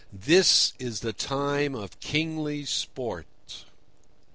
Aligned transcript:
This 0.11 0.73
is 0.79 1.01
the 1.01 1.13
time 1.13 1.75
of 1.75 1.99
kingly 1.99 2.65
sport." 2.65 3.27